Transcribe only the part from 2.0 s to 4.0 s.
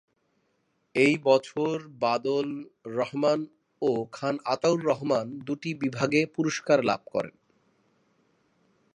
বাদল Rahman ও